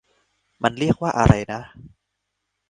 [0.63, 1.61] มันเรียกว่าอะไรนะ?